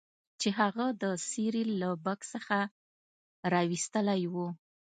چې 0.39 0.49
هغه 0.59 0.85
د 1.01 1.03
سیریل 1.29 1.69
له 1.81 1.89
بکس 2.05 2.27
څخه 2.35 2.57
راویستلی 3.53 4.23
و 4.33 4.35